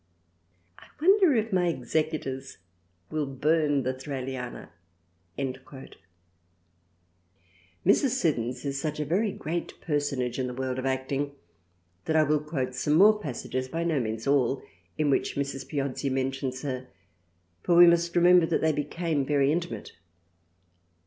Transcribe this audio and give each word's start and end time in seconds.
I 0.79 0.87
wonder 0.99 1.35
if 1.35 1.53
my 1.53 1.67
Executors 1.67 2.57
will 3.11 3.27
burn 3.27 3.83
the 3.83 3.93
Thraliana." 3.93 4.69
Mrs. 7.85 8.09
Siddons 8.09 8.65
is 8.65 8.81
such 8.81 8.99
a 8.99 9.05
very 9.05 9.31
great 9.31 9.79
personage 9.79 10.39
in 10.39 10.47
the 10.47 10.55
world 10.55 10.79
of 10.79 10.87
acting 10.87 11.33
that 12.05 12.15
I 12.15 12.23
will 12.23 12.39
quote 12.41 12.73
some 12.73 12.95
more 12.95 13.19
passages— 13.19 13.67
by 13.69 13.83
no 13.83 13.99
means 13.99 14.25
all— 14.25 14.63
in 14.97 15.11
which 15.11 15.35
Mrs. 15.35 15.67
Piozzi 15.69 16.09
mentions 16.09 16.63
her, 16.63 16.87
for 17.61 17.75
we 17.75 17.85
must 17.85 18.15
remember 18.15 18.47
that 18.47 18.61
they 18.61 18.71
became 18.73 19.23
very 19.23 19.51
intimate. 19.51 19.91